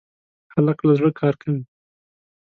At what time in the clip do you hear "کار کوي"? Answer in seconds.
1.19-1.63